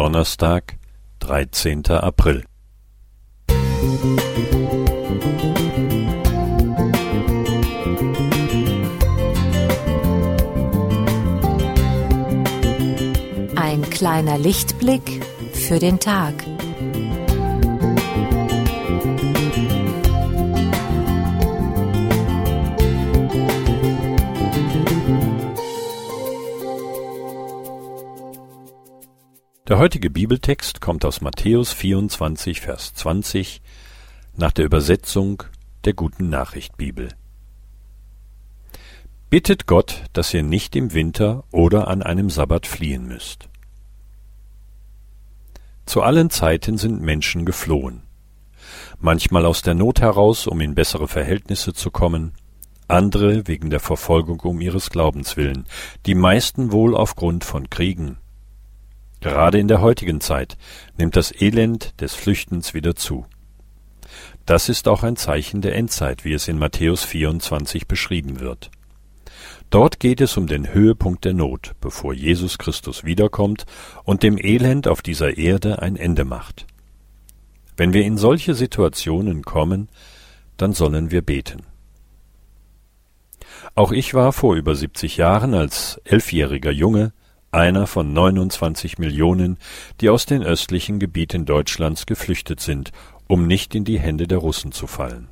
[0.00, 0.78] Donnerstag,
[1.18, 1.88] 13.
[1.88, 2.42] April.
[13.54, 16.32] Ein kleiner Lichtblick für den Tag.
[29.70, 33.62] Der heutige Bibeltext kommt aus Matthäus 24, Vers 20
[34.36, 35.44] nach der Übersetzung
[35.84, 37.10] der Guten Nachricht Bibel.
[39.28, 43.48] Bittet Gott, dass ihr nicht im Winter oder an einem Sabbat fliehen müsst.
[45.86, 48.02] Zu allen Zeiten sind Menschen geflohen.
[48.98, 52.32] Manchmal aus der Not heraus, um in bessere Verhältnisse zu kommen,
[52.88, 55.64] andere wegen der Verfolgung um ihres Glaubens willen,
[56.06, 58.18] die meisten wohl aufgrund von Kriegen,
[59.20, 60.56] Gerade in der heutigen Zeit
[60.96, 63.26] nimmt das Elend des Flüchtens wieder zu.
[64.46, 68.70] Das ist auch ein Zeichen der Endzeit, wie es in Matthäus 24 beschrieben wird.
[69.68, 73.66] Dort geht es um den Höhepunkt der Not, bevor Jesus Christus wiederkommt
[74.02, 76.66] und dem Elend auf dieser Erde ein Ende macht.
[77.76, 79.88] Wenn wir in solche Situationen kommen,
[80.56, 81.62] dann sollen wir beten.
[83.74, 87.12] Auch ich war vor über 70 Jahren als elfjähriger Junge
[87.52, 89.58] einer von 29 Millionen,
[90.00, 92.92] die aus den östlichen Gebieten Deutschlands geflüchtet sind,
[93.26, 95.28] um nicht in die Hände der Russen zu fallen.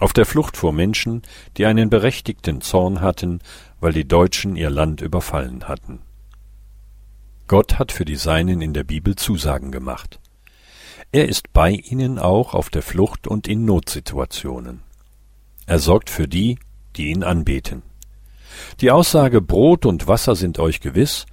[0.00, 1.22] Auf der Flucht vor Menschen,
[1.56, 3.40] die einen berechtigten Zorn hatten,
[3.80, 6.00] weil die Deutschen ihr Land überfallen hatten.
[7.46, 10.18] Gott hat für die Seinen in der Bibel Zusagen gemacht.
[11.12, 14.80] Er ist bei ihnen auch auf der Flucht und in Notsituationen.
[15.66, 16.58] Er sorgt für die,
[16.96, 17.82] die ihn anbeten.
[18.80, 21.26] Die Aussage Brot und Wasser sind euch gewiss,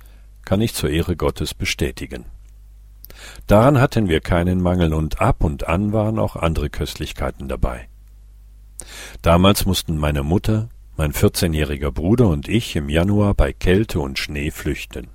[0.45, 2.25] kann ich zur Ehre Gottes bestätigen.
[3.47, 7.89] Daran hatten wir keinen Mangel und ab und an waren auch andere Köstlichkeiten dabei.
[9.21, 14.51] Damals mussten meine Mutter, mein vierzehnjähriger Bruder und ich im Januar bei Kälte und Schnee
[14.51, 15.07] flüchten.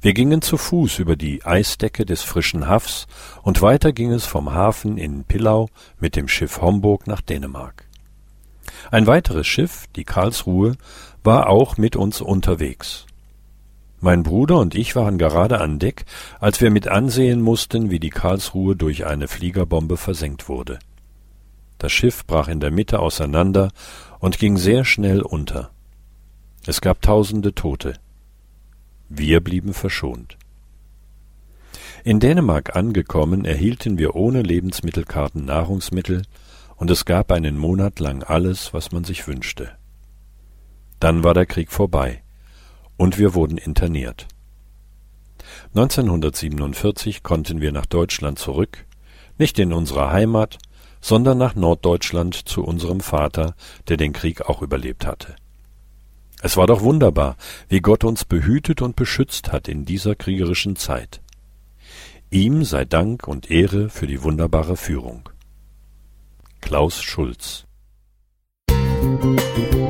[0.00, 3.06] Wir gingen zu Fuß über die Eisdecke des frischen Hafs
[3.42, 5.68] und weiter ging es vom Hafen in Pillau
[6.00, 7.86] mit dem Schiff Homburg nach Dänemark.
[8.90, 10.76] Ein weiteres Schiff, die Karlsruhe,
[11.24, 13.06] war auch mit uns unterwegs.
[14.00, 16.04] Mein Bruder und ich waren gerade an Deck,
[16.40, 20.80] als wir mit ansehen mussten, wie die Karlsruhe durch eine Fliegerbombe versenkt wurde.
[21.78, 23.70] Das Schiff brach in der Mitte auseinander
[24.18, 25.70] und ging sehr schnell unter.
[26.66, 27.94] Es gab tausende Tote.
[29.08, 30.36] Wir blieben verschont.
[32.04, 36.22] In Dänemark angekommen, erhielten wir ohne Lebensmittelkarten Nahrungsmittel,
[36.82, 39.70] und es gab einen Monat lang alles, was man sich wünschte.
[40.98, 42.24] Dann war der Krieg vorbei
[42.96, 44.26] und wir wurden interniert.
[45.76, 48.84] 1947 konnten wir nach Deutschland zurück,
[49.38, 50.58] nicht in unsere Heimat,
[51.00, 53.54] sondern nach Norddeutschland zu unserem Vater,
[53.86, 55.36] der den Krieg auch überlebt hatte.
[56.42, 57.36] Es war doch wunderbar,
[57.68, 61.20] wie Gott uns behütet und beschützt hat in dieser kriegerischen Zeit.
[62.32, 65.28] Ihm sei Dank und Ehre für die wunderbare Führung.
[66.62, 67.66] Klaus Schulz.
[68.70, 69.81] Musik